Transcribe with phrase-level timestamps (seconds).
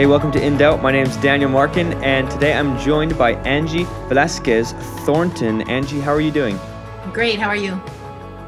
[0.00, 0.80] Hey, welcome to In Doubt.
[0.80, 4.72] My name is Daniel Markin, and today I'm joined by Angie Velasquez
[5.04, 5.60] Thornton.
[5.68, 6.58] Angie, how are you doing?
[7.12, 7.38] Great.
[7.38, 7.78] How are you?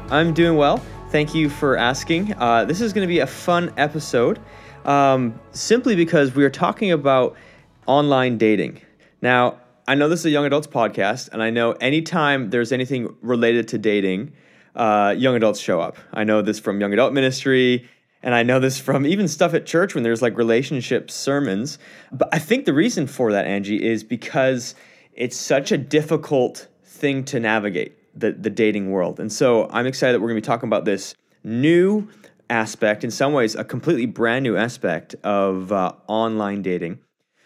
[0.09, 0.83] I'm doing well.
[1.09, 2.33] Thank you for asking.
[2.39, 4.39] Uh, this is going to be a fun episode
[4.85, 7.37] um, simply because we are talking about
[7.85, 8.81] online dating.
[9.21, 13.15] Now, I know this is a young adults podcast, and I know anytime there's anything
[13.21, 14.33] related to dating,
[14.75, 15.97] uh, young adults show up.
[16.13, 17.87] I know this from young adult ministry
[18.23, 21.77] and I know this from even stuff at church when there's like relationship sermons.
[22.11, 24.75] But I think the reason for that, Angie, is because
[25.13, 29.19] it's such a difficult thing to navigate the, the dating world.
[29.19, 32.07] And so I'm excited that we're going to be talking about this new
[32.49, 36.99] aspect, in some ways, a completely brand new aspect of uh, online dating.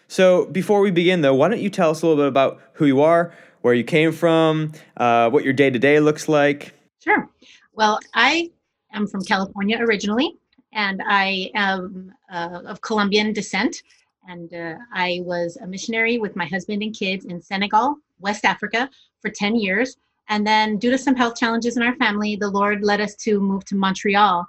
[0.06, 2.86] So before we begin, though, why don't you tell us a little bit about who
[2.86, 6.72] you are, where you came from, uh, what your day to day looks like?
[7.02, 7.28] Sure.
[7.72, 8.50] Well, I
[8.92, 10.38] am from California originally
[10.72, 13.82] and I am uh, of Colombian descent.
[14.28, 18.90] And uh, I was a missionary with my husband and kids in Senegal, West Africa,
[19.22, 19.96] for 10 years.
[20.28, 23.40] And then, due to some health challenges in our family, the Lord led us to
[23.40, 24.46] move to Montreal,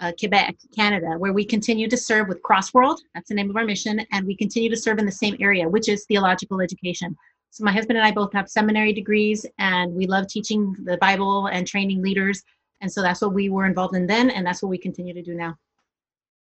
[0.00, 2.98] uh, Quebec, Canada, where we continue to serve with Crossworld.
[3.14, 4.04] That's the name of our mission.
[4.10, 7.16] And we continue to serve in the same area, which is theological education.
[7.50, 11.46] So, my husband and I both have seminary degrees, and we love teaching the Bible
[11.46, 12.42] and training leaders
[12.82, 15.22] and so that's what we were involved in then, and that's what we continue to
[15.22, 15.56] do now.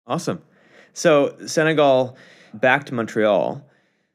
[0.06, 0.42] Awesome.
[0.92, 2.18] So Senegal
[2.54, 3.66] back to Montreal.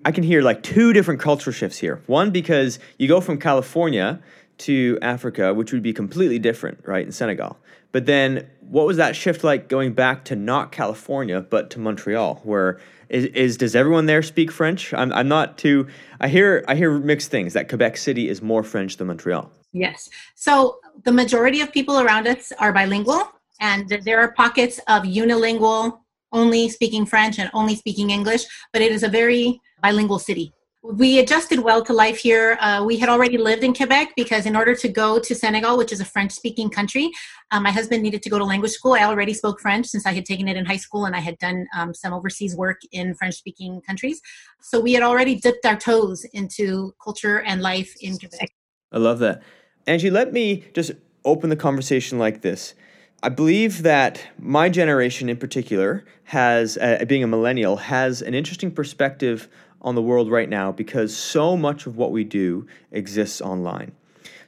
[0.05, 2.03] I can hear like two different cultural shifts here.
[2.07, 4.21] One, because you go from California
[4.59, 7.57] to Africa, which would be completely different, right, in Senegal.
[7.91, 12.41] But then what was that shift like going back to not California, but to Montreal,
[12.45, 12.79] where
[13.09, 14.93] is, is does everyone there speak French?
[14.93, 15.87] I'm, I'm not too
[16.21, 19.51] I hear I hear mixed things that Quebec City is more French than Montreal.
[19.73, 20.09] Yes.
[20.35, 23.31] So the majority of people around us are bilingual,
[23.61, 25.99] and there are pockets of unilingual,
[26.33, 30.53] only speaking French and only speaking English, but it is a very bilingual city.
[30.83, 32.57] We adjusted well to life here.
[32.61, 35.93] Uh, we had already lived in Quebec because, in order to go to Senegal, which
[35.93, 37.11] is a French speaking country,
[37.51, 38.93] um, my husband needed to go to language school.
[38.93, 41.37] I already spoke French since I had taken it in high school and I had
[41.39, 44.21] done um, some overseas work in French speaking countries.
[44.63, 48.49] So we had already dipped our toes into culture and life in Quebec.
[48.93, 49.43] I love that.
[49.87, 50.93] Angie, let me just
[51.25, 52.75] open the conversation like this.
[53.23, 58.71] I believe that my generation in particular has, uh, being a millennial, has an interesting
[58.71, 59.49] perspective
[59.83, 63.93] on the world right now because so much of what we do exists online.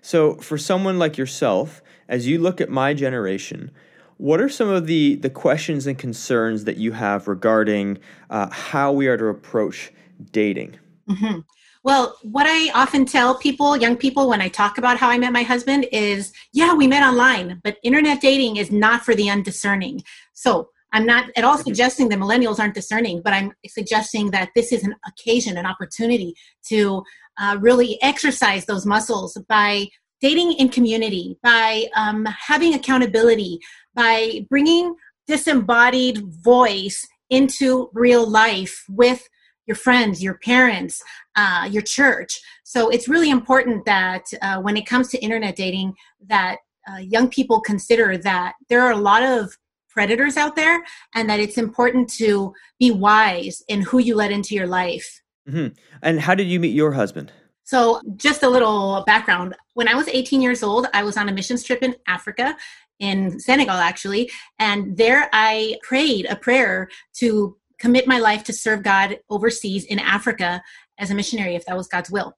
[0.03, 3.71] So, for someone like yourself, as you look at my generation,
[4.17, 7.99] what are some of the, the questions and concerns that you have regarding
[8.29, 9.93] uh, how we are to approach
[10.33, 10.79] dating?
[11.09, 11.41] Mm-hmm.
[11.83, 15.33] Well, what I often tell people, young people, when I talk about how I met
[15.33, 20.03] my husband is, yeah, we met online, but internet dating is not for the undiscerning.
[20.35, 24.73] So I'm not at all suggesting that millennials aren't discerning, but I'm suggesting that this
[24.73, 26.35] is an occasion, an opportunity
[26.69, 27.03] to
[27.39, 29.87] uh, really exercise those muscles by
[30.21, 33.59] dating in community, by um, having accountability,
[33.95, 34.95] by bringing
[35.27, 39.27] disembodied voice into real life with
[39.71, 41.01] your friends, your parents,
[41.37, 42.41] uh, your church.
[42.65, 45.95] So it's really important that uh, when it comes to internet dating,
[46.27, 46.57] that
[46.91, 49.57] uh, young people consider that there are a lot of
[49.89, 50.83] predators out there,
[51.15, 55.21] and that it's important to be wise in who you let into your life.
[55.49, 55.69] Mm-hmm.
[56.03, 57.31] And how did you meet your husband?
[57.63, 59.55] So, just a little background.
[59.75, 62.57] When I was 18 years old, I was on a missions trip in Africa,
[62.99, 66.89] in Senegal actually, and there I prayed a prayer
[67.19, 70.63] to commit my life to serve God overseas in Africa
[70.99, 72.35] as a missionary, if that was God's will.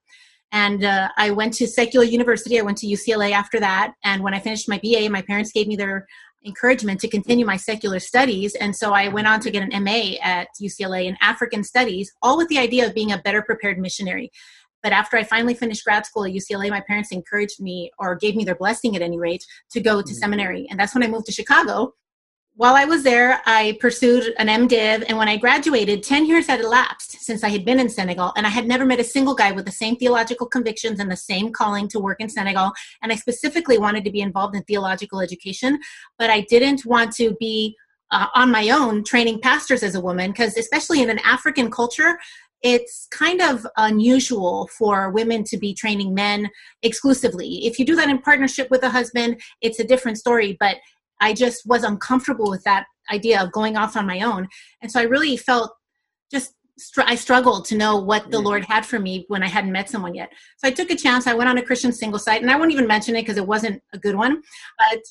[0.51, 2.59] And uh, I went to secular university.
[2.59, 3.93] I went to UCLA after that.
[4.03, 6.07] And when I finished my BA, my parents gave me their
[6.45, 8.53] encouragement to continue my secular studies.
[8.55, 12.37] And so I went on to get an MA at UCLA in African studies, all
[12.37, 14.31] with the idea of being a better prepared missionary.
[14.83, 18.35] But after I finally finished grad school at UCLA, my parents encouraged me, or gave
[18.35, 20.13] me their blessing at any rate, to go to mm-hmm.
[20.13, 20.67] seminary.
[20.69, 21.93] And that's when I moved to Chicago
[22.55, 26.59] while I was there, I pursued an MDiv, and when I graduated, 10 years had
[26.59, 29.51] elapsed since I had been in Senegal, and I had never met a single guy
[29.51, 32.71] with the same theological convictions and the same calling to work in Senegal.
[33.01, 35.79] And I specifically wanted to be involved in theological education,
[36.19, 37.75] but I didn't want to be
[38.11, 42.19] uh, on my own training pastors as a woman, because especially in an African culture,
[42.63, 46.49] it's kind of unusual for women to be training men
[46.81, 47.65] exclusively.
[47.65, 50.77] If you do that in partnership with a husband, it's a different story, but
[51.23, 54.47] I just was uncomfortable with that idea of going off on my own.
[54.81, 55.73] And so I really felt
[56.31, 59.71] just str- I struggled to know what the Lord had for me when I hadn't
[59.71, 60.29] met someone yet.
[60.57, 61.27] So I took a chance.
[61.27, 63.47] I went on a Christian single site, and I won't even mention it because it
[63.47, 64.41] wasn't a good one.
[64.79, 65.01] But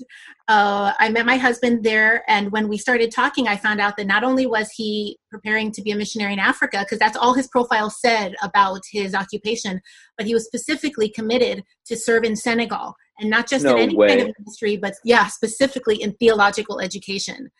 [0.48, 4.06] uh, I met my husband there, and when we started talking, I found out that
[4.06, 7.48] not only was he preparing to be a missionary in Africa, because that's all his
[7.48, 9.80] profile said about his occupation,
[10.16, 13.96] but he was specifically committed to serve in Senegal, and not just No in any
[13.96, 14.08] way.
[14.08, 17.50] kind of ministry, but yeah, specifically in theological education.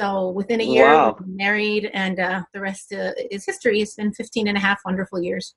[0.00, 1.16] So within a year, Wow.
[1.20, 3.80] we married, and uh, the rest uh, is history.
[3.80, 5.54] It's been 15 and a half wonderful years.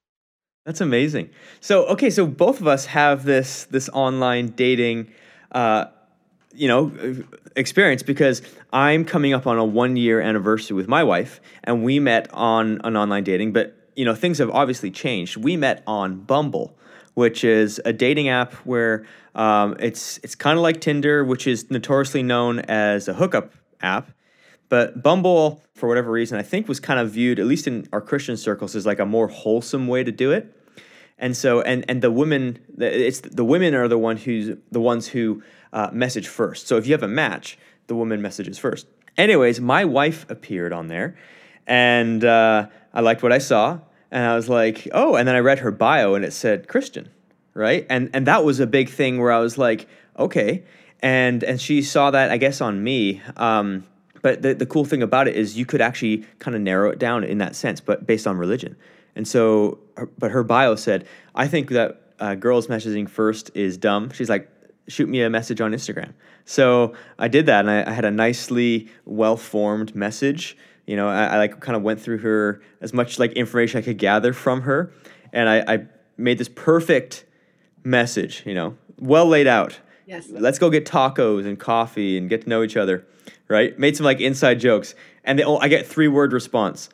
[0.66, 1.30] That's amazing.
[1.62, 5.08] So okay, so both of us have this this online dating,
[5.52, 5.86] uh,
[6.54, 6.92] you know,
[7.56, 8.42] experience because
[8.74, 12.82] I'm coming up on a one year anniversary with my wife, and we met on
[12.84, 13.54] an online dating.
[13.54, 15.38] But you know, things have obviously changed.
[15.38, 16.78] We met on Bumble,
[17.16, 21.70] which is a dating app where um, it's it's kind of like Tinder, which is
[21.72, 23.52] notoriously known as a hookup
[23.82, 24.12] app.
[24.70, 28.02] But Bumble, for whatever reason, I think was kind of viewed, at least in our
[28.02, 30.54] Christian circles, as like a more wholesome way to do it.
[31.18, 35.08] And so, and and the women, it's the women are the one who's the ones
[35.08, 36.68] who uh, message first.
[36.68, 37.58] So if you have a match,
[37.88, 38.88] the woman messages first.
[39.18, 41.16] Anyways, my wife appeared on there,
[41.66, 43.80] and uh, I liked what I saw,
[44.12, 45.16] and I was like, oh.
[45.16, 47.10] And then I read her bio, and it said Christian,
[47.54, 47.86] right?
[47.90, 49.88] And and that was a big thing where I was like,
[50.18, 50.63] okay.
[51.02, 53.22] And and she saw that I guess on me.
[53.38, 53.86] Um,
[54.22, 56.98] but the, the cool thing about it is you could actually kind of narrow it
[56.98, 58.75] down in that sense, but based on religion.
[59.16, 61.06] And so, her- but her bio said,
[61.36, 64.10] I think that uh, girls messaging first is dumb.
[64.12, 64.50] She's like,
[64.88, 66.13] shoot me a message on Instagram.
[66.44, 70.58] So I did that, and I, I had a nicely well formed message.
[70.86, 73.82] You know, I, I like kind of went through her as much like information I
[73.82, 74.92] could gather from her,
[75.34, 75.86] and I, I
[76.18, 77.26] made this perfect
[77.84, 78.44] message.
[78.46, 80.28] You know, well laid out Yes.
[80.30, 83.06] let's go get tacos and coffee and get to know each other,
[83.48, 83.78] right?
[83.80, 84.94] Made some like inside jokes,
[85.24, 86.90] and they, oh, I get three word response.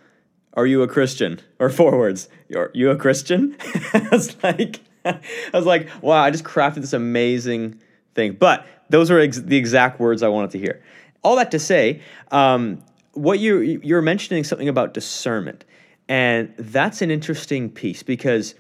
[0.54, 1.40] Are you a Christian?
[1.60, 2.28] Or four words.
[2.56, 3.56] Are you a Christian?
[3.94, 5.20] I was like, I
[5.54, 7.82] was like, wow, I just crafted this amazing
[8.16, 8.34] thing.
[8.34, 10.82] But those are ex- the exact words I wanted to hear.
[11.24, 12.02] All that to say,
[12.32, 15.66] um, what you you're mentioning something about discernment,
[16.08, 18.56] and that's an interesting piece because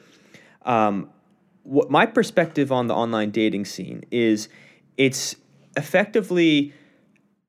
[0.64, 1.10] um,
[1.64, 4.50] what my perspective on the online dating scene is
[4.98, 5.36] it's
[5.78, 6.74] effectively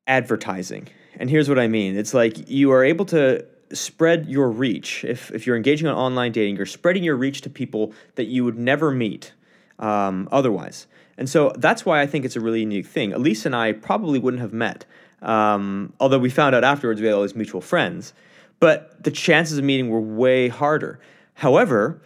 [0.06, 0.88] advertising.
[1.16, 1.96] And here's what I mean.
[1.96, 5.04] It's like you are able to spread your reach.
[5.04, 8.44] If, if you're engaging on online dating, you're spreading your reach to people that you
[8.44, 9.32] would never meet
[9.78, 10.86] um, otherwise.
[11.18, 13.12] And so that's why I think it's a really unique thing.
[13.12, 14.84] Elise and I probably wouldn't have met,
[15.22, 18.12] um, although we found out afterwards we had all these mutual friends.
[18.60, 21.00] But the chances of meeting were way harder.
[21.34, 22.00] However,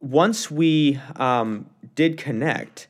[0.00, 2.86] once we um, did connect,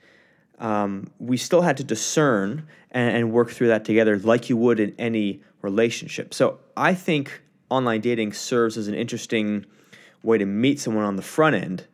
[0.58, 4.80] um, we still had to discern and, and work through that together like you would
[4.80, 6.34] in any relationship.
[6.34, 9.64] So I think online dating serves as an interesting
[10.22, 11.86] way to meet someone on the front end.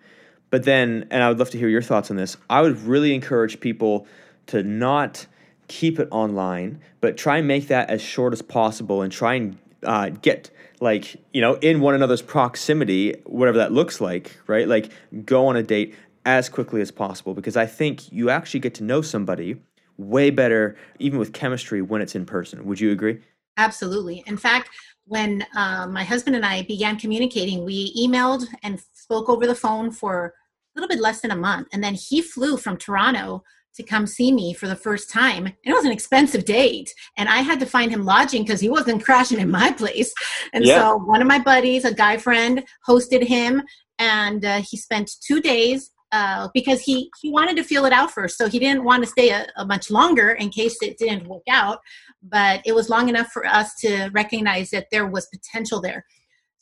[0.50, 3.14] But then, and I would love to hear your thoughts on this, I would really
[3.14, 4.06] encourage people
[4.46, 5.26] to not
[5.68, 9.58] keep it online, but try and make that as short as possible and try and
[9.82, 10.50] uh, get
[10.80, 14.68] like, you know, in one another's proximity, whatever that looks like, right?
[14.68, 14.90] Like
[15.24, 15.94] go on a date
[16.26, 19.56] as quickly as possible because I think you actually get to know somebody
[19.96, 22.64] way better, even with chemistry, when it's in person.
[22.64, 23.20] Would you agree?
[23.56, 24.24] Absolutely.
[24.26, 24.70] In fact,
[25.06, 29.90] when uh, my husband and I began communicating, we emailed and spoke over the phone
[29.90, 30.34] for
[30.74, 31.68] a little bit less than a month.
[31.72, 33.44] And then he flew from Toronto
[33.76, 35.46] to come see me for the first time.
[35.46, 36.92] And it was an expensive date.
[37.16, 40.12] And I had to find him lodging because he wasn't crashing in my place.
[40.52, 40.80] And Yeah.
[40.80, 43.62] so one of my buddies, a guy friend, hosted him.
[43.98, 48.10] And uh, he spent two days uh, because he, he wanted to feel it out
[48.10, 48.38] first.
[48.38, 51.42] So he didn't want to stay a, a much longer in case it didn't work
[51.50, 51.78] out
[52.24, 56.04] but it was long enough for us to recognize that there was potential there.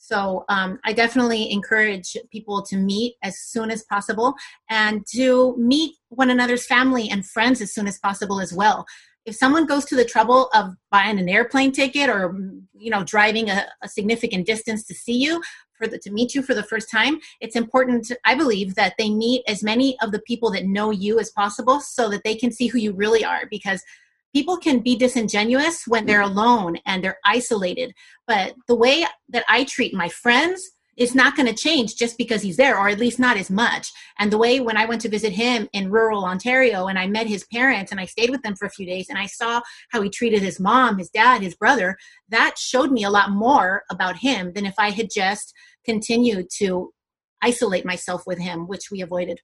[0.03, 4.35] So um, I definitely encourage people to meet as soon as possible
[4.69, 8.85] and to meet one another's family and friends as soon as possible as well.
[9.27, 12.37] If someone goes to the trouble of buying an airplane ticket or
[12.77, 15.41] you know driving a, a significant distance to see you
[15.79, 19.09] for the, to meet you for the first time, it's important, I believe, that they
[19.09, 22.51] meet as many of the people that know you as possible so that they can
[22.51, 23.81] see who you really are because
[24.33, 26.39] people can be disingenuous when they're mm-hmm.
[26.39, 27.93] alone and they're isolated
[28.27, 32.43] but the way that i treat my friends is not going to change just because
[32.43, 35.09] he's there or at least not as much and the way when i went to
[35.09, 38.55] visit him in rural ontario and i met his parents and i stayed with them
[38.55, 39.61] for a few days and i saw
[39.91, 41.97] how he treated his mom his dad his brother
[42.29, 46.93] that showed me a lot more about him than if i had just continued to
[47.43, 49.41] isolate myself with him, which we avoided.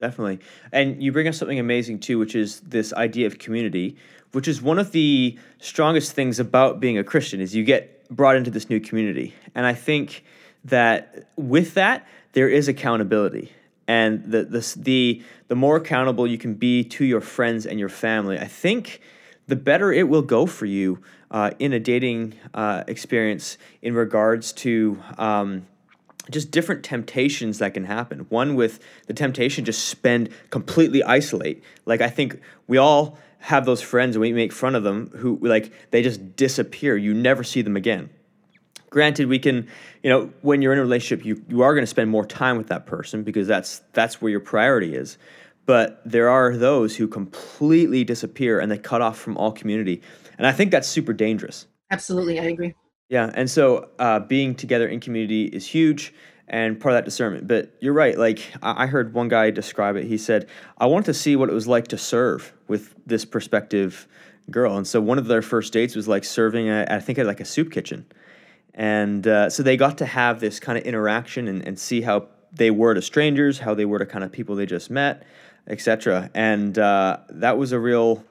[0.00, 0.38] Definitely.
[0.70, 3.96] And you bring up something amazing too, which is this idea of community,
[4.32, 8.36] which is one of the strongest things about being a Christian is you get brought
[8.36, 9.34] into this new community.
[9.54, 10.24] And I think
[10.64, 13.50] that with that, there is accountability.
[13.88, 17.88] And the, the, the, the more accountable you can be to your friends and your
[17.88, 19.00] family, I think
[19.48, 24.52] the better it will go for you uh, in a dating uh, experience in regards
[24.52, 25.66] to um,
[26.30, 28.20] just different temptations that can happen.
[28.28, 31.62] One with the temptation to spend completely isolate.
[31.86, 35.38] Like I think we all have those friends and we make fun of them who
[35.42, 36.96] like they just disappear.
[36.96, 38.10] You never see them again.
[38.90, 39.68] Granted, we can,
[40.02, 42.56] you know, when you're in a relationship, you, you are going to spend more time
[42.56, 45.18] with that person because that's that's where your priority is.
[45.66, 50.00] But there are those who completely disappear and they cut off from all community.
[50.38, 51.66] And I think that's super dangerous.
[51.90, 52.74] Absolutely, I agree.
[53.08, 56.12] Yeah, and so uh, being together in community is huge
[56.46, 57.46] and part of that discernment.
[57.46, 58.18] But you're right.
[58.18, 60.04] Like I heard one guy describe it.
[60.04, 60.46] He said,
[60.78, 64.06] "I want to see what it was like to serve with this prospective
[64.50, 67.26] girl." And so one of their first dates was like serving at I think at
[67.26, 68.06] like a soup kitchen,
[68.74, 72.28] and uh, so they got to have this kind of interaction and, and see how
[72.52, 75.24] they were to strangers, how they were to kind of people they just met,
[75.66, 76.30] etc.
[76.34, 78.24] And uh, that was a real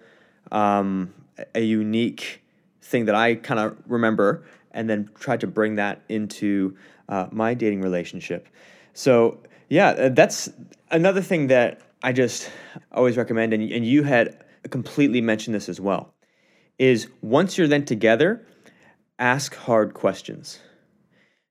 [0.51, 1.13] um,
[1.55, 2.43] a unique
[2.81, 6.75] thing that I kind of remember and then tried to bring that into
[7.09, 8.47] uh, my dating relationship.
[8.93, 10.49] So, yeah, uh, that's
[10.91, 12.49] another thing that I just
[12.91, 16.13] always recommend, and, and you had completely mentioned this as well,
[16.77, 18.45] is once you're then together,
[19.19, 20.59] ask hard questions.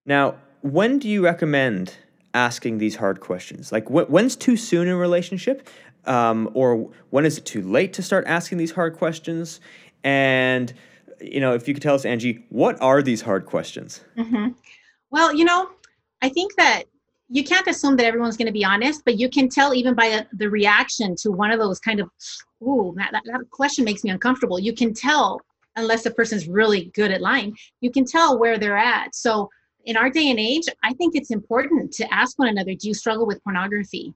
[0.05, 1.95] Now, when do you recommend
[2.35, 3.73] asking these hard questions?
[3.73, 5.69] Like, wh- when's too soon in a relationship?
[6.05, 9.61] Um, or when is it too late to start asking these hard questions?
[10.05, 10.73] And
[11.21, 14.03] you know, if you could tell us, Angie, what are these hard questions?
[14.17, 14.49] Mm-hmm.
[15.11, 15.71] Well, you know,
[16.23, 16.85] I think that
[17.29, 20.07] you can't assume that everyone's going to be honest, but you can tell even by
[20.07, 22.09] a, the reaction to one of those kind of,
[22.63, 24.59] ooh, that, that, that question makes me uncomfortable.
[24.59, 25.41] You can tell,
[25.75, 29.15] unless the person's really good at lying, you can tell where they're at.
[29.15, 29.51] So,
[29.85, 32.95] in our day and age, I think it's important to ask one another do you
[32.95, 34.13] struggle with pornography?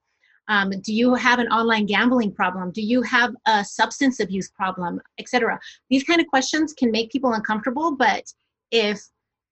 [0.50, 2.72] Um, do you have an online gambling problem?
[2.72, 5.60] Do you have a substance abuse problem, etc.?
[5.88, 8.24] These kind of questions can make people uncomfortable, but
[8.72, 9.00] if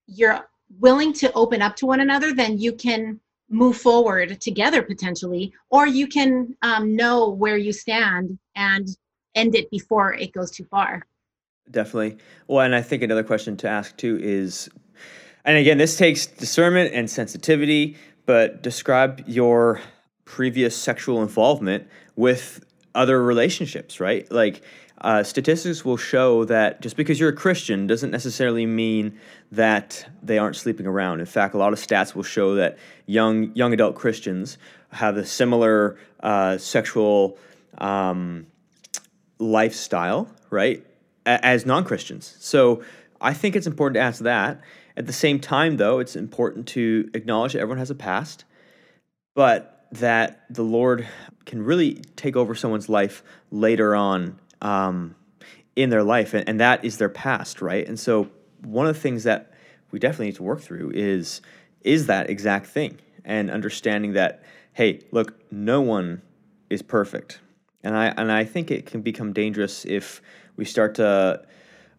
[0.07, 0.41] you're
[0.77, 3.17] willing to open up to one another, then you can
[3.49, 8.89] move forward together potentially, or you can um, know where you stand and
[9.35, 11.07] end it before it goes too far.
[11.71, 12.17] Definitely.
[12.47, 14.69] Well, and I think another question to ask too is,
[15.45, 19.79] and again, this takes discernment and sensitivity, but describe your
[20.29, 24.31] previous sexual involvement with other relationships, right?
[24.31, 24.61] Like
[25.01, 29.19] uh, statistics will show that just because you're a Christian doesn't necessarily mean
[29.51, 31.19] that they aren't sleeping around.
[31.19, 34.59] In fact, a lot of stats will show that young young adult Christians
[34.91, 37.39] have a similar uh, sexual
[37.79, 38.45] um,
[39.39, 40.85] lifestyle, right,
[41.25, 42.35] a- as non Christians.
[42.39, 42.83] So
[43.19, 44.61] I think it's important to ask that.
[44.95, 48.43] At the same time, though, it's important to acknowledge that everyone has a past,
[49.33, 51.07] but that the Lord
[51.45, 55.15] can really take over someone's life later on um,
[55.75, 57.87] in their life, and, and that is their past, right?
[57.87, 58.29] And so,
[58.63, 59.53] one of the things that
[59.91, 61.41] we definitely need to work through is
[61.81, 64.43] is that exact thing, and understanding that,
[64.73, 66.21] hey, look, no one
[66.69, 67.39] is perfect,
[67.83, 70.21] and I and I think it can become dangerous if
[70.55, 71.41] we start to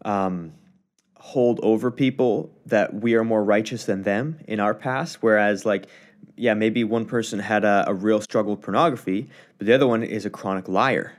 [0.04, 0.52] um,
[1.16, 5.86] hold over people that we are more righteous than them in our past, whereas like
[6.40, 9.28] yeah, maybe one person had a, a real struggle with pornography,
[9.58, 11.12] but the other one is a chronic liar,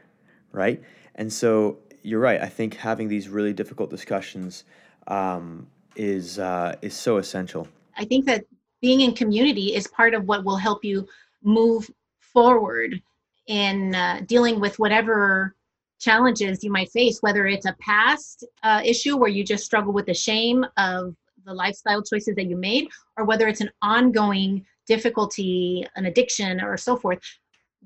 [0.52, 0.82] right?
[1.14, 2.42] And so you're right.
[2.42, 4.64] I think having these really difficult discussions
[5.06, 7.68] um, is uh, is so essential.
[7.96, 8.46] I think that
[8.82, 11.08] being in community is part of what will help you
[11.44, 11.88] move
[12.20, 13.00] forward
[13.46, 15.56] in uh, dealing with whatever
[16.00, 20.08] challenges you might face, whether it's a past uh, issue where you just struggle with
[20.08, 22.88] the shame of the lifestyle choices that you made,
[23.18, 27.20] or whether it's an ongoing difficulty, an addiction, or so forth,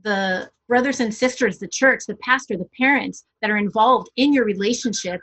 [0.02, 4.44] the brothers and sisters, the church, the pastor, the parents that are involved in your
[4.44, 5.22] relationship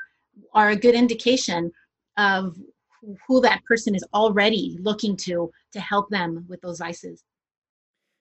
[0.55, 1.73] are a good indication
[2.17, 2.57] of
[3.27, 7.25] who that person is already looking to to help them with those vices.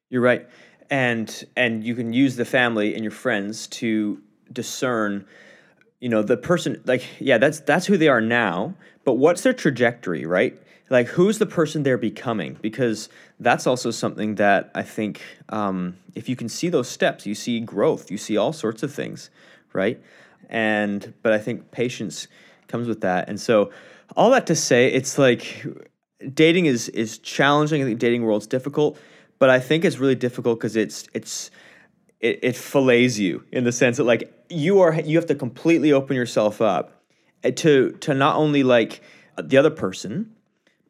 [0.09, 0.47] You're right.
[0.89, 4.19] And and you can use the family and your friends to
[4.51, 5.25] discern
[5.99, 8.75] you know the person like yeah that's that's who they are now
[9.05, 10.59] but what's their trajectory right
[10.91, 12.57] like who's the person they're becoming?
[12.62, 17.33] Because that's also something that i think um, if you can see those steps you
[17.33, 19.31] see growth you see all sorts of things
[19.74, 20.00] right?
[20.50, 22.27] And but i think patience
[22.71, 23.29] comes with that.
[23.29, 23.69] And so
[24.15, 25.63] all that to say it's like
[26.33, 27.81] dating is is challenging.
[27.81, 28.98] I think dating world's difficult,
[29.38, 31.51] but I think it's really difficult because it's it's
[32.19, 35.91] it, it fillets you in the sense that like you are you have to completely
[35.91, 37.03] open yourself up
[37.43, 39.01] eh, to to not only like
[39.38, 40.33] the other person,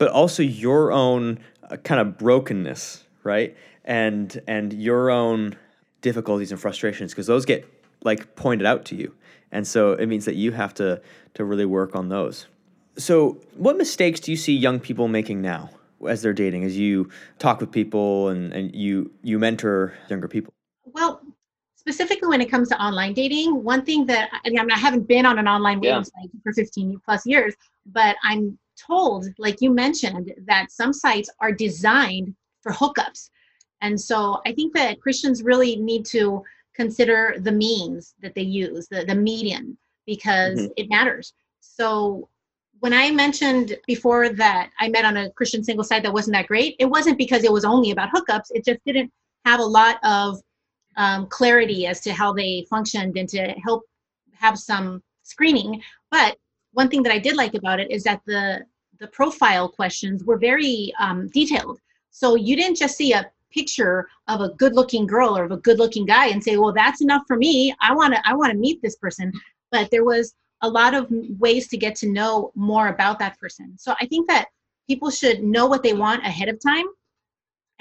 [0.02, 1.38] but also your own
[1.70, 3.56] uh, kind of brokenness, right?
[3.86, 5.56] And and your own
[6.02, 7.72] difficulties and frustrations because those get
[8.04, 9.14] like pointed out to you,
[9.52, 11.00] and so it means that you have to
[11.36, 12.48] to really work on those.
[12.98, 15.70] So, what mistakes do you see young people making now
[16.10, 20.52] as they're dating, as you talk with people and, and you you mentor younger people?
[20.84, 21.22] Well,
[21.76, 25.28] specifically when it comes to online dating, one thing that I, mean, I haven't been
[25.28, 26.22] on an online dating yeah.
[26.24, 27.54] site for 15 plus years,
[27.86, 33.30] but I'm told, like you mentioned, that some sites are designed for hookups.
[33.82, 36.44] And so I think that Christians really need to
[36.76, 40.72] consider the means that they use, the, the median, because mm-hmm.
[40.78, 41.34] it matters.
[41.60, 42.30] So
[42.80, 46.48] when I mentioned before that I met on a Christian single site that wasn't that
[46.48, 48.48] great, it wasn't because it was only about hookups.
[48.52, 49.12] It just didn't
[49.46, 50.42] have a lot of
[50.98, 53.84] um, clarity as to how they functioned and to help
[54.34, 55.82] have some screening.
[56.10, 56.38] But
[56.74, 58.66] one thing that I did like about it is that the
[59.00, 61.80] the profile questions were very um, detailed.
[62.12, 66.06] So you didn't just see a picture of a good-looking girl or of a good-looking
[66.06, 67.76] guy and say, "Well, that's enough for me.
[67.82, 69.32] I want to I want to meet this person."
[69.72, 71.08] But there was a lot of
[71.40, 73.76] ways to get to know more about that person.
[73.78, 74.50] So I think that
[74.88, 76.86] people should know what they want ahead of time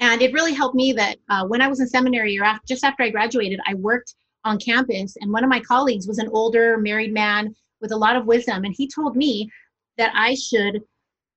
[0.01, 2.83] and it really helped me that uh, when I was in seminary or after, just
[2.83, 6.77] after I graduated, I worked on campus, and one of my colleagues was an older
[6.79, 9.49] married man with a lot of wisdom, and he told me
[9.97, 10.81] that I should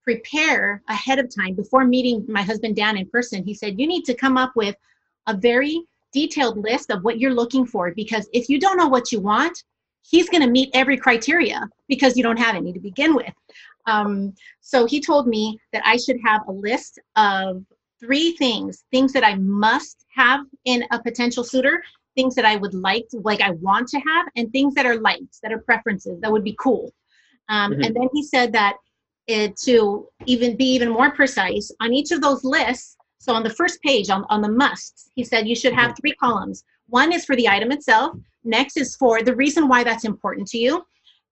[0.03, 3.43] prepare ahead of time before meeting my husband Dan in person.
[3.43, 4.77] He said, You need to come up with
[5.27, 5.83] a very
[6.13, 9.65] detailed list of what you're looking for because if you don't know what you want,
[10.03, 13.33] he's going to meet every criteria because you don't have any to begin with.
[13.87, 17.65] Um, so he told me that I should have a list of
[18.01, 21.83] three things things that I must have in a potential suitor,
[22.15, 24.97] things that I would like, to, like I want to have, and things that are
[24.97, 26.93] likes, that are preferences, that would be cool.
[27.49, 27.83] Um, mm-hmm.
[27.83, 28.77] And then he said that
[29.27, 33.51] it, to even be even more precise, on each of those lists, so on the
[33.51, 36.01] first page, on, on the musts, he said you should have mm-hmm.
[36.01, 36.65] three columns.
[36.89, 40.59] One is for the item itself, next is for the reason why that's important to
[40.59, 40.85] you.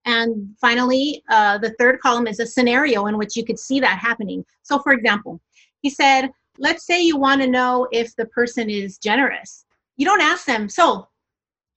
[0.05, 3.99] And finally, uh, the third column is a scenario in which you could see that
[3.99, 4.45] happening.
[4.63, 5.41] So, for example,
[5.81, 9.65] he said, let's say you want to know if the person is generous.
[10.03, 11.07] You don't ask them, so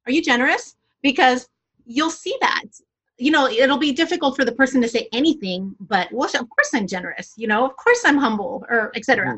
[0.08, 0.76] are you generous?
[1.04, 1.48] Because
[1.86, 2.64] you'll see that.
[3.20, 6.72] You know, it'll be difficult for the person to say anything, but well, of course
[6.74, 7.36] I'm generous.
[7.38, 9.28] You know, of course I'm humble, or etc.
[9.28, 9.38] Mm-hmm.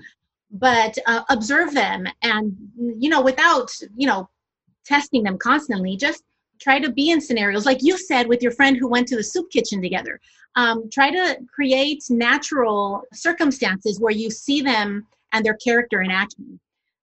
[0.52, 4.30] But uh, observe them, and you know, without you know,
[4.86, 6.24] testing them constantly, just
[6.62, 9.24] try to be in scenarios like you said with your friend who went to the
[9.24, 10.18] soup kitchen together.
[10.56, 16.58] Um, try to create natural circumstances where you see them and their character in action.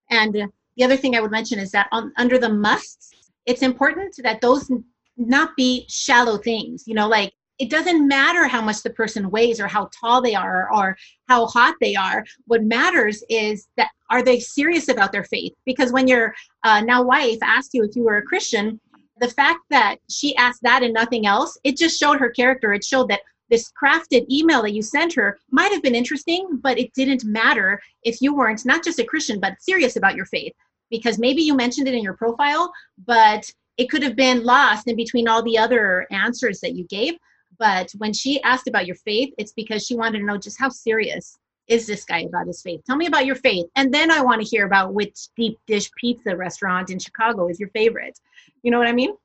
[0.09, 3.11] And uh, the other thing I would mention is that on, under the musts,
[3.45, 4.69] it's important that those
[5.17, 6.83] not be shallow things.
[6.85, 10.35] You know, like it doesn't matter how much the person weighs or how tall they
[10.35, 10.97] are or
[11.29, 12.25] how hot they are.
[12.47, 15.53] What matters is that are they serious about their faith?
[15.65, 16.33] Because when your
[16.63, 18.79] uh, now wife asked you if you were a Christian,
[19.19, 22.73] the fact that she asked that and nothing else, it just showed her character.
[22.73, 26.79] It showed that this crafted email that you sent her might have been interesting, but
[26.79, 30.53] it didn't matter if you weren't not just a Christian, but serious about your faith.
[30.89, 32.71] Because maybe you mentioned it in your profile,
[33.05, 37.15] but it could have been lost in between all the other answers that you gave.
[37.57, 40.69] But when she asked about your faith, it's because she wanted to know just how
[40.69, 42.81] serious is this guy about his faith?
[42.85, 43.65] Tell me about your faith.
[43.75, 47.59] And then I want to hear about which deep dish pizza restaurant in Chicago is
[47.59, 48.19] your favorite.
[48.63, 49.15] You know what I mean?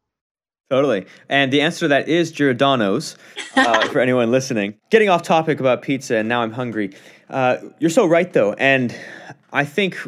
[0.71, 1.07] Totally.
[1.29, 3.17] And the answer to that is Giordano's
[3.57, 4.77] uh, for anyone listening.
[4.91, 6.95] Getting off topic about pizza, and now I'm hungry.
[7.29, 8.53] Uh, you're so right, though.
[8.53, 8.95] And
[9.53, 9.99] I think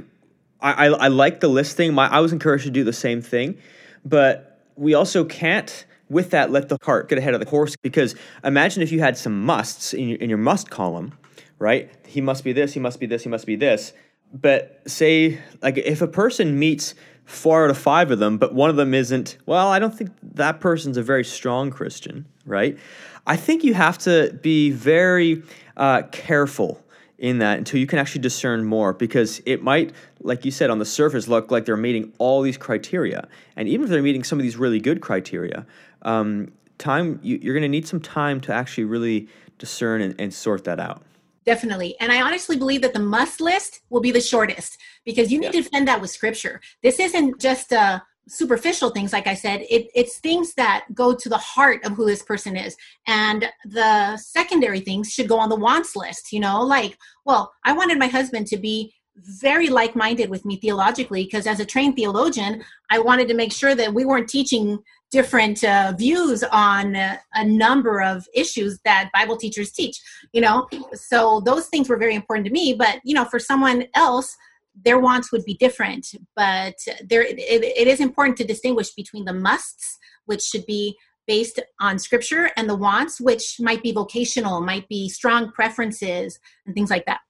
[0.61, 1.92] I, I, I like the listing.
[1.94, 3.59] My, I was encouraged to do the same thing.
[4.05, 7.75] But we also can't, with that, let the cart get ahead of the horse.
[7.83, 11.12] Because imagine if you had some musts in your, in your must column,
[11.59, 11.90] right?
[12.07, 13.92] He must be this, he must be this, he must be this.
[14.33, 16.94] But say, like, if a person meets
[17.33, 20.11] four out of five of them, but one of them isn't, well, I don't think
[20.35, 22.79] that person's a very strong Christian, right?
[23.27, 25.42] I think you have to be very
[25.77, 26.83] uh, careful
[27.18, 30.79] in that until you can actually discern more because it might, like you said, on
[30.79, 33.29] the surface look like they're meeting all these criteria.
[33.57, 35.64] And even if they're meeting some of these really good criteria,
[36.03, 40.35] um, time you, are going to need some time to actually really discern and, and
[40.35, 41.03] sort that out.
[41.44, 41.96] Definitely.
[42.00, 45.46] And I honestly believe that the must list will be the shortest because you need
[45.46, 45.61] yeah.
[45.61, 46.61] to defend that with scripture.
[46.83, 51.28] This isn't just a superficial things like i said it, it's things that go to
[51.28, 52.76] the heart of who this person is
[53.09, 57.72] and the secondary things should go on the wants list you know like well i
[57.72, 62.64] wanted my husband to be very like-minded with me theologically because as a trained theologian
[62.90, 64.79] i wanted to make sure that we weren't teaching
[65.11, 70.01] different uh, views on uh, a number of issues that bible teachers teach
[70.33, 70.66] you know?
[70.94, 74.35] So those things were very important to me but you know for someone else
[74.75, 76.14] their wants would be different.
[76.35, 80.96] But there it, it is important to distinguish between the musts which should be
[81.27, 86.75] based on scripture and the wants which might be vocational might be strong preferences and
[86.75, 87.20] things like that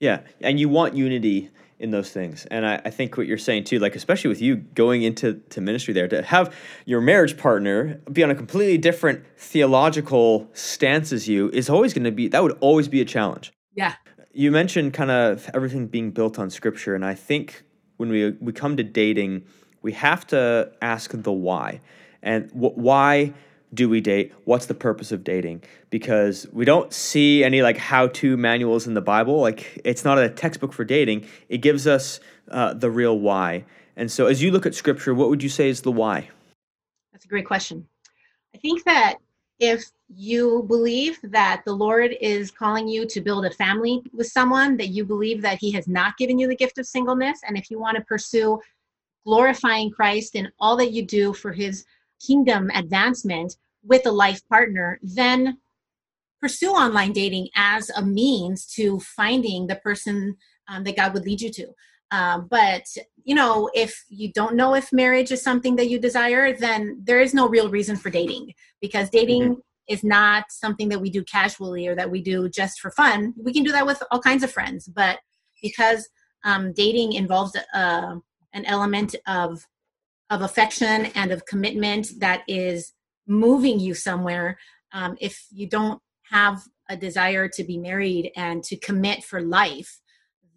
[0.00, 2.46] yeah, and you want unity in those things.
[2.46, 5.60] And I, I, think what you're saying too, like especially with you going into to
[5.60, 6.54] ministry there, to have
[6.86, 12.04] your marriage partner be on a completely different theological stance as you is always going
[12.04, 13.52] to be that would always be a challenge.
[13.74, 13.94] Yeah.
[14.32, 17.62] You mentioned kind of everything being built on scripture, and I think
[17.96, 19.44] when we we come to dating,
[19.82, 21.80] we have to ask the why,
[22.22, 23.34] and wh- why
[23.74, 24.32] do we date?
[24.44, 25.62] What's the purpose of dating?
[25.90, 29.40] Because we don't see any like how-to manuals in the Bible.
[29.40, 31.26] Like it's not a textbook for dating.
[31.48, 33.64] It gives us uh, the real why.
[33.96, 36.28] And so, as you look at Scripture, what would you say is the why?
[37.12, 37.86] That's a great question.
[38.54, 39.16] I think that
[39.58, 44.76] if you believe that the Lord is calling you to build a family with someone,
[44.76, 47.70] that you believe that He has not given you the gift of singleness, and if
[47.70, 48.60] you want to pursue
[49.24, 51.84] glorifying Christ in all that you do for His
[52.24, 55.58] kingdom advancement with a life partner, then
[56.40, 60.36] pursue online dating as a means to finding the person
[60.68, 61.66] um, that God would lead you to.
[62.10, 62.84] Uh, but
[63.24, 67.20] you know, if you don't know if marriage is something that you desire, then there
[67.20, 69.60] is no real reason for dating because dating mm-hmm.
[69.88, 73.34] is not something that we do casually or that we do just for fun.
[73.36, 75.18] We can do that with all kinds of friends, but
[75.62, 76.08] because
[76.44, 78.14] um, dating involves uh,
[78.54, 79.66] an element of
[80.30, 82.92] of affection and of commitment that is
[83.26, 84.58] moving you somewhere
[84.92, 90.00] um, if you don't have a desire to be married and to commit for life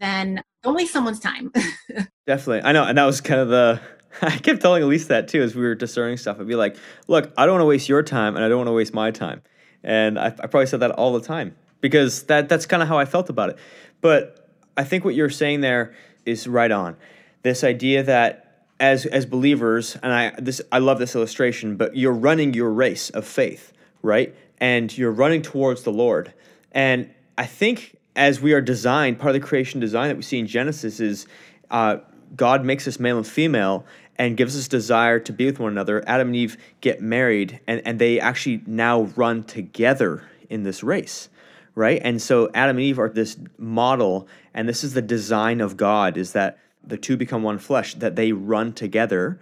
[0.02, 1.52] then don't waste someone's time.
[2.28, 2.64] Definitely.
[2.64, 3.80] I know and that was kind of the
[4.22, 6.38] i kept telling elise that too as we were discerning stuff.
[6.40, 6.76] I'd be like
[7.08, 9.12] look i don't want to waste your time and i don't want to waste my
[9.12, 9.42] time.
[9.84, 12.98] And I, I probably said that all the time because that that's kind of how
[12.98, 13.58] i felt about it.
[14.02, 15.94] But i think what you're saying there
[16.26, 16.98] is right on.
[17.44, 18.51] This idea that
[18.82, 23.12] as as believers, and I this I love this illustration, but you're running your race
[23.12, 24.36] of faith, right?
[24.58, 26.34] And you're running towards the Lord.
[26.72, 30.39] And I think as we are designed, part of the creation design that we see
[30.39, 31.28] in Genesis is
[31.70, 31.98] uh,
[32.36, 33.86] God makes us male and female
[34.17, 36.04] and gives us desire to be with one another.
[36.08, 41.30] Adam and Eve get married, and, and they actually now run together in this race,
[41.76, 42.02] right?
[42.04, 46.17] And so Adam and Eve are this model, and this is the design of God
[46.17, 49.39] is that the two become one flesh, that they run together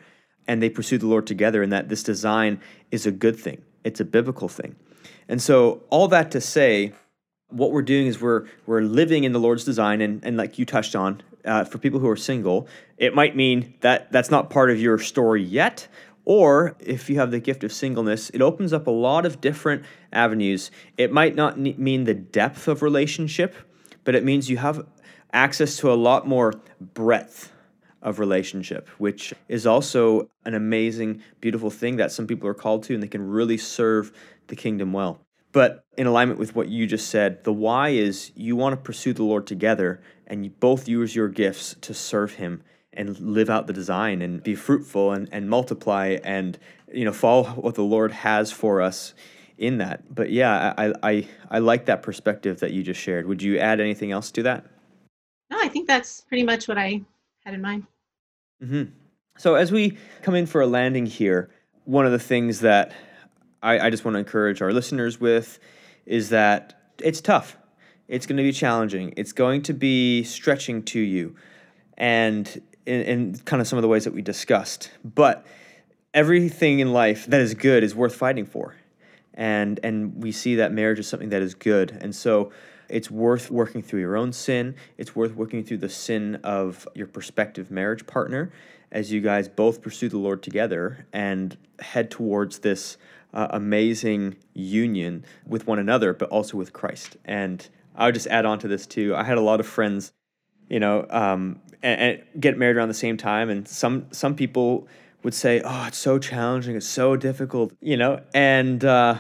[0.48, 2.60] and they pursue the Lord together, and that this design
[2.92, 3.62] is a good thing.
[3.84, 4.76] It's a biblical thing.
[5.28, 6.94] And so, all that to say,
[7.50, 10.66] what we're doing is we're we're living in the Lord's design, and, and like you
[10.66, 14.70] touched on, uh, for people who are single, it might mean that that's not part
[14.70, 15.88] of your story yet.
[16.26, 19.84] Or if you have the gift of singleness, it opens up a lot of different
[20.14, 20.70] avenues.
[20.98, 23.56] It might not mean the depth of relationship,
[24.04, 24.86] but it means you have
[25.34, 27.52] access to a lot more breadth
[28.02, 32.94] of relationship, which is also an amazing, beautiful thing that some people are called to
[32.94, 34.12] and they can really serve
[34.48, 35.20] the kingdom well.
[35.52, 39.14] But in alignment with what you just said, the why is you want to pursue
[39.14, 42.64] the Lord together and both use your gifts to serve Him
[42.94, 46.58] and live out the design and be fruitful and, and multiply and
[46.92, 49.14] you know follow what the Lord has for us
[49.58, 50.14] in that.
[50.14, 53.26] But yeah, I, I I like that perspective that you just shared.
[53.26, 54.66] Would you add anything else to that?
[55.50, 57.02] No, I think that's pretty much what I
[57.46, 57.86] had in mind.
[58.64, 58.92] Mm-hmm.
[59.38, 61.50] So as we come in for a landing here,
[61.86, 62.94] one of the things that
[63.64, 65.60] I, I just want to encourage our listeners with
[66.06, 67.58] is that it's tough.
[68.08, 69.14] It's going to be challenging.
[69.18, 71.36] It's going to be stretching to you,
[71.98, 74.92] and in, in kind of some of the ways that we discussed.
[75.04, 75.46] But
[76.14, 78.76] everything in life that is good is worth fighting for,
[79.36, 82.52] and and we see that marriage is something that is good, and so
[82.90, 84.76] it's worth working through your own sin.
[84.98, 88.52] It's worth working through the sin of your prospective marriage partner
[88.92, 92.98] as you guys both pursue the Lord together and head towards this
[93.34, 97.18] uh, amazing union with one another, but also with Christ.
[97.26, 99.16] And I would just add on to this too.
[99.16, 100.12] I had a lot of friends,
[100.70, 104.88] you know, um, and, and get married around the same time, and some some people
[105.24, 106.76] would say, "Oh, it's so challenging.
[106.76, 109.20] It's so difficult," you know, and uh,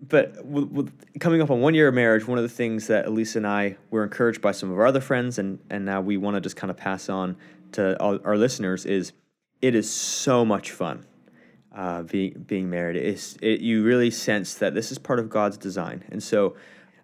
[0.00, 3.06] but with, with coming up on one year of marriage, one of the things that
[3.06, 6.16] Elise and I were encouraged by some of our other friends, and and now we
[6.16, 7.36] want to just kind of pass on
[7.72, 9.12] to all our listeners is
[9.62, 11.04] it is so much fun
[11.74, 12.96] uh, being being married.
[12.96, 16.04] It's it, you really sense that this is part of God's design.
[16.10, 16.56] And so,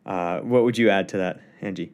[0.06, 1.92] uh, what would you add to that, Angie?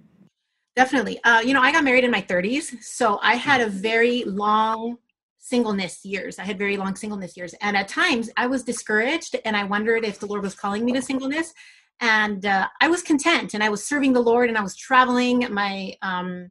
[0.76, 1.22] Definitely.
[1.24, 4.98] Uh, you know, I got married in my 30s, so I had a very long
[5.38, 6.38] singleness years.
[6.38, 10.04] I had very long singleness years, and at times I was discouraged, and I wondered
[10.04, 11.52] if the Lord was calling me to singleness.
[12.00, 15.46] And uh, I was content, and I was serving the Lord, and I was traveling.
[15.52, 16.50] My um,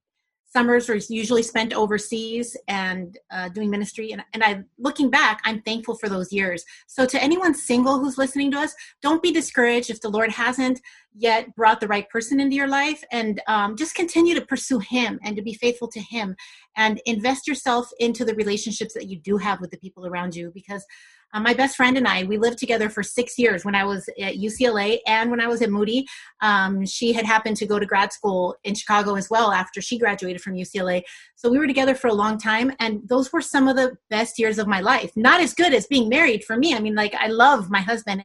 [0.58, 4.12] summers were usually spent overseas and uh, doing ministry.
[4.12, 6.64] And, and i looking back i'm thankful for those years.
[6.88, 8.74] So to anyone single who's listening to us
[9.06, 10.80] don't be discouraged if the lord hasn't
[11.18, 13.04] yet brought the right person into your life.
[13.12, 16.36] And um, just continue to pursue him and to be faithful to him
[16.76, 20.52] and invest yourself into the relationships that you do have with the people around you
[20.54, 20.86] because
[21.34, 24.08] uh, my best friend and I, we lived together for six years when I was
[24.20, 26.08] at UCLA and when I was at Moody.
[26.42, 29.98] Um, she had happened to go to grad school in Chicago as well after she
[29.98, 31.04] graduated from UCLA.
[31.36, 34.40] So we were together for a long time, and those were some of the best
[34.40, 35.12] years of my life.
[35.16, 36.74] Not as good as being married for me.
[36.74, 38.24] I mean, like, I love my husband.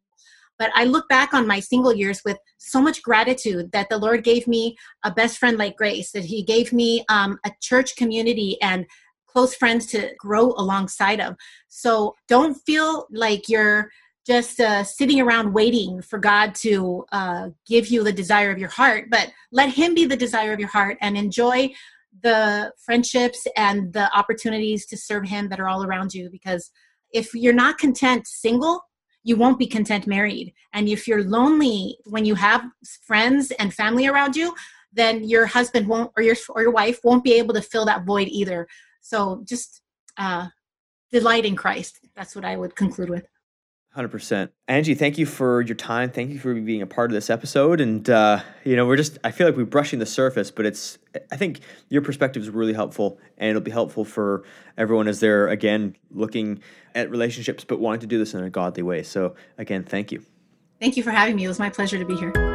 [0.58, 4.22] But I look back on my single years with so much gratitude that the Lord
[4.22, 8.60] gave me a best friend like Grace, that He gave me um, a church community
[8.62, 8.86] and
[9.32, 11.36] close friends to grow alongside of.
[11.68, 13.90] So don't feel like you're
[14.26, 18.68] just uh, sitting around waiting for God to uh, give you the desire of your
[18.68, 21.72] heart, but let Him be the desire of your heart and enjoy
[22.22, 26.30] the friendships and the opportunities to serve Him that are all around you.
[26.30, 26.70] Because
[27.12, 28.82] if you're not content single,
[29.24, 30.52] you won't be content married.
[30.72, 32.64] And if you're lonely when you have
[33.06, 34.54] friends and family around you,
[34.92, 38.04] then your husband won't or your or your wife won't be able to fill that
[38.04, 38.68] void either.
[39.02, 39.82] So just
[40.16, 40.48] uh,
[41.10, 42.00] delight in Christ.
[42.14, 43.26] That's what I would conclude with.
[43.96, 44.48] 100%.
[44.68, 46.10] Angie, thank you for your time.
[46.10, 47.78] Thank you for being a part of this episode.
[47.78, 50.98] And, uh, you know, we're just, I feel like we're brushing the surface, but it's,
[51.30, 51.60] I think
[51.90, 54.44] your perspective is really helpful and it'll be helpful for
[54.78, 56.62] everyone as they're, again, looking
[56.94, 59.02] at relationships, but wanting to do this in a godly way.
[59.02, 60.24] So, again, thank you.
[60.80, 61.44] Thank you for having me.
[61.44, 62.51] It was my pleasure to be here.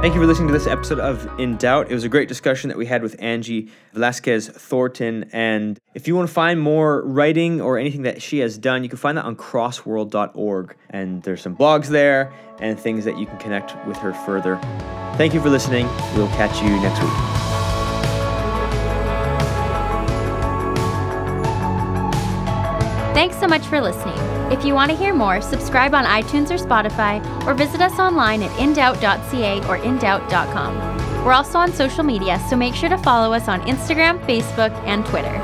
[0.00, 1.90] Thank you for listening to this episode of In Doubt.
[1.90, 5.28] It was a great discussion that we had with Angie Velasquez Thornton.
[5.30, 8.88] And if you want to find more writing or anything that she has done, you
[8.88, 10.74] can find that on crossworld.org.
[10.88, 14.56] And there's some blogs there and things that you can connect with her further.
[15.18, 15.86] Thank you for listening.
[16.16, 17.10] We'll catch you next week.
[23.12, 24.19] Thanks so much for listening.
[24.50, 28.42] If you want to hear more, subscribe on iTunes or Spotify, or visit us online
[28.42, 31.24] at indoubt.ca or indoubt.com.
[31.24, 35.06] We're also on social media, so make sure to follow us on Instagram, Facebook, and
[35.06, 35.38] Twitter.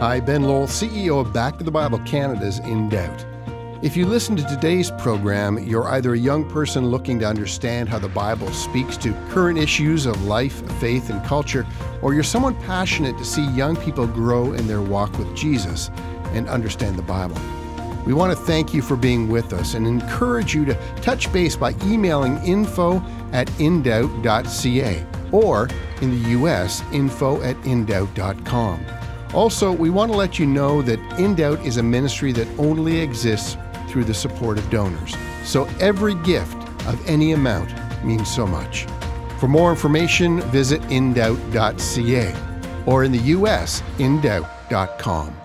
[0.00, 3.33] Hi, Ben Lowell, CEO of Back to the Bible Canada's In Doubt.
[3.84, 7.98] If you listen to today's program, you're either a young person looking to understand how
[7.98, 11.66] the Bible speaks to current issues of life, faith, and culture,
[12.00, 15.90] or you're someone passionate to see young people grow in their walk with Jesus
[16.32, 17.36] and understand the Bible.
[18.06, 21.54] We want to thank you for being with us and encourage you to touch base
[21.54, 25.68] by emailing info at indoubt.ca or
[26.00, 28.82] in the U.S., info at indoubt.com.
[29.34, 33.00] Also, we want to let you know that In Doubt is a ministry that only
[33.00, 33.58] exists
[33.94, 35.16] through the support of donors.
[35.44, 36.56] So every gift
[36.88, 37.72] of any amount
[38.04, 38.86] means so much.
[39.38, 42.34] For more information, visit indoubt.ca
[42.86, 45.43] or in the US, indoubt.com.